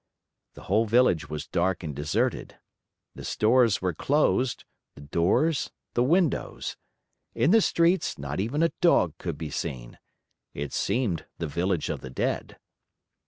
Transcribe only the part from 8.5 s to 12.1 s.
a dog could be seen. It seemed the Village of the